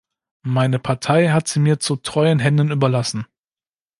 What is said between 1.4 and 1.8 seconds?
sie mir